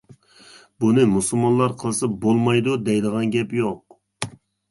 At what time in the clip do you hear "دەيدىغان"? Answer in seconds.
2.87-3.35